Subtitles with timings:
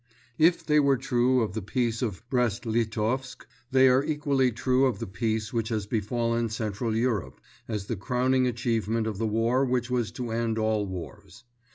[0.39, 4.97] If they were true of the Peace of Brest Litovsk, they are equally true of
[4.97, 9.91] the Peace which has befallen Central Europe as the crowning achievement of the war which
[9.91, 11.43] was to end all wars.